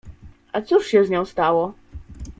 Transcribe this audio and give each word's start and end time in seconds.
—A 0.53 0.61
cóż 0.61 0.85
się 0.87 1.05
z 1.05 1.09
nią 1.09 1.25
stało? 1.25 1.73